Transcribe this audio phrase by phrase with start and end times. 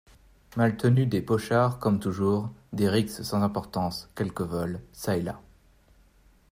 [0.57, 2.49] Maltenu Des pochards, comme toujours…
[2.73, 4.09] des rixes sans importance…
[4.15, 4.81] quelques vols…
[4.93, 5.39] çà et là…